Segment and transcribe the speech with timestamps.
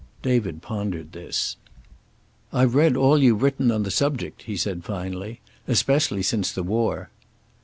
[0.23, 1.57] David pondered this.
[2.51, 5.41] "I've read all you've written on the subject," he said finally.
[5.67, 7.11] "Especially since the war."